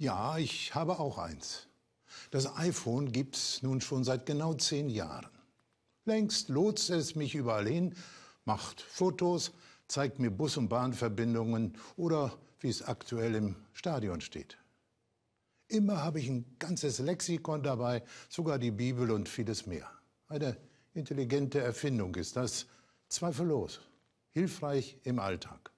[0.00, 1.68] Ja, ich habe auch eins.
[2.30, 5.28] Das iPhone gibt's nun schon seit genau zehn Jahren.
[6.06, 7.94] Längst lotst es mich überall hin,
[8.46, 9.52] macht Fotos,
[9.88, 14.56] zeigt mir Bus- und Bahnverbindungen oder wie es aktuell im Stadion steht.
[15.68, 19.86] Immer habe ich ein ganzes Lexikon dabei, sogar die Bibel und vieles mehr.
[20.28, 20.56] Eine
[20.94, 22.64] intelligente Erfindung ist das,
[23.10, 23.82] zweifellos,
[24.30, 25.69] hilfreich im Alltag.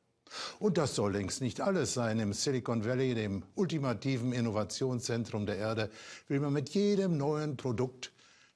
[0.58, 2.18] Und das soll längst nicht alles sein.
[2.20, 5.90] Im Silicon Valley, dem ultimativen Innovationszentrum der Erde,
[6.28, 8.12] will man mit jedem neuen Produkt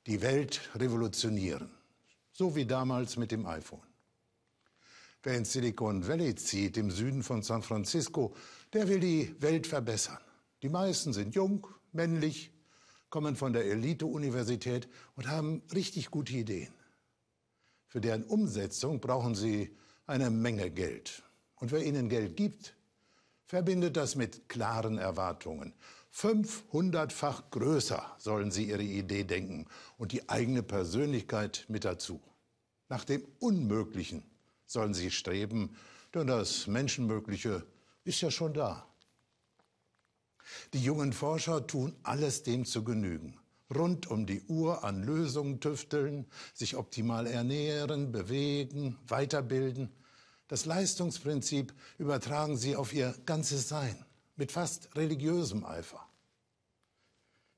[0.06, 1.70] die Welt revolutionieren.
[2.32, 3.82] So wie damals mit dem iPhone.
[5.22, 8.34] Wer ins Silicon Valley zieht, im Süden von San Francisco,
[8.72, 10.18] der will die Welt verbessern.
[10.62, 12.52] Die meisten sind jung, männlich,
[13.10, 16.72] kommen von der Elite-Universität und haben richtig gute Ideen.
[17.88, 21.22] Für deren Umsetzung brauchen sie eine Menge Geld.
[21.56, 22.74] Und wer ihnen Geld gibt,
[23.46, 25.72] verbindet das mit klaren Erwartungen.
[26.14, 29.66] 500-fach größer sollen sie ihre Idee denken
[29.98, 32.20] und die eigene Persönlichkeit mit dazu.
[32.88, 34.22] Nach dem Unmöglichen
[34.66, 35.76] sollen sie streben,
[36.14, 37.66] denn das Menschenmögliche
[38.04, 38.86] ist ja schon da.
[40.72, 43.38] Die jungen Forscher tun alles dem zu genügen.
[43.74, 49.90] Rund um die Uhr an Lösungen tüfteln, sich optimal ernähren, bewegen, weiterbilden.
[50.48, 54.04] Das Leistungsprinzip übertragen sie auf ihr ganzes Sein
[54.36, 56.06] mit fast religiösem Eifer.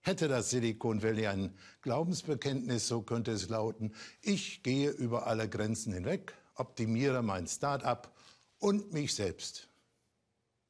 [0.01, 5.93] Hätte das Silicon Valley ein Glaubensbekenntnis, so könnte es lauten, ich gehe über alle Grenzen
[5.93, 8.17] hinweg, optimiere mein Start-up
[8.59, 9.69] und mich selbst.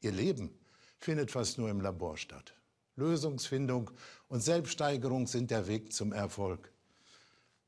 [0.00, 0.58] Ihr Leben
[0.98, 2.54] findet fast nur im Labor statt.
[2.96, 3.90] Lösungsfindung
[4.28, 6.72] und Selbststeigerung sind der Weg zum Erfolg.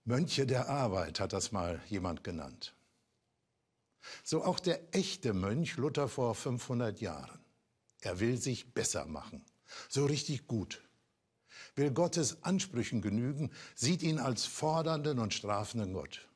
[0.04, 2.74] Mönche der Arbeit hat das mal jemand genannt.
[4.30, 7.40] So auch der echte Mönch Luther vor 500 Jahren.
[8.00, 9.44] Er will sich besser machen,
[9.88, 10.88] so richtig gut.
[11.74, 16.28] Will Gottes Ansprüchen genügen, sieht ihn als fordernden und strafenden Gott.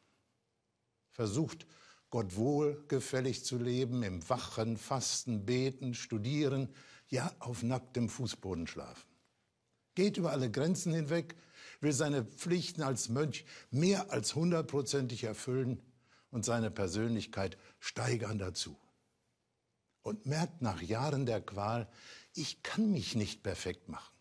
[1.12, 1.68] Versucht
[2.10, 6.74] Gott wohlgefällig zu leben, im Wachen, Fasten, Beten, Studieren,
[7.10, 9.08] ja auf nacktem Fußboden schlafen.
[9.94, 11.36] Geht über alle Grenzen hinweg,
[11.80, 15.80] will seine Pflichten als Mönch mehr als hundertprozentig erfüllen
[16.34, 18.76] und seine Persönlichkeit steigern dazu.
[20.02, 21.88] Und merkt nach Jahren der Qual,
[22.34, 24.12] ich kann mich nicht perfekt machen.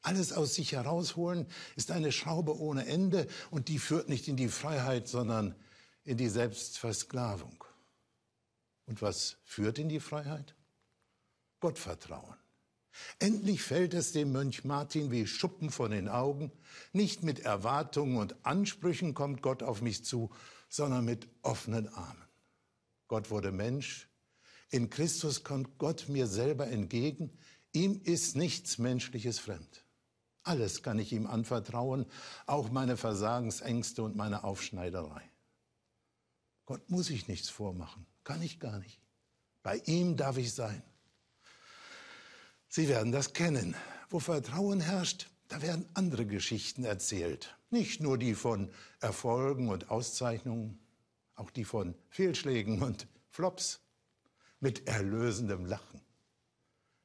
[0.00, 1.46] Alles aus sich herausholen
[1.76, 5.54] ist eine Schraube ohne Ende und die führt nicht in die Freiheit, sondern
[6.02, 7.62] in die Selbstversklavung.
[8.86, 10.56] Und was führt in die Freiheit?
[11.60, 12.36] Gottvertrauen.
[13.18, 16.50] Endlich fällt es dem Mönch Martin wie Schuppen von den Augen.
[16.92, 20.30] Nicht mit Erwartungen und Ansprüchen kommt Gott auf mich zu,
[20.72, 22.24] sondern mit offenen Armen.
[23.06, 24.08] Gott wurde Mensch.
[24.70, 27.30] In Christus kommt Gott mir selber entgegen.
[27.72, 29.84] Ihm ist nichts Menschliches fremd.
[30.44, 32.06] Alles kann ich ihm anvertrauen,
[32.46, 35.20] auch meine Versagensängste und meine Aufschneiderei.
[36.64, 38.98] Gott muss ich nichts vormachen, kann ich gar nicht.
[39.62, 40.82] Bei ihm darf ich sein.
[42.68, 43.76] Sie werden das kennen.
[44.08, 47.58] Wo Vertrauen herrscht, da werden andere Geschichten erzählt.
[47.72, 50.78] Nicht nur die von Erfolgen und Auszeichnungen,
[51.36, 53.80] auch die von Fehlschlägen und Flops
[54.60, 56.02] mit erlösendem Lachen.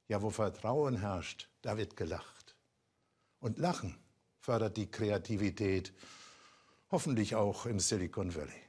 [0.09, 2.57] Ja, wo Vertrauen herrscht, da wird gelacht.
[3.39, 3.97] Und Lachen
[4.41, 5.94] fördert die Kreativität,
[6.91, 8.66] hoffentlich auch im Silicon Valley.